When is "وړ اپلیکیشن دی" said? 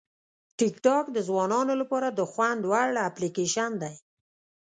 2.71-3.95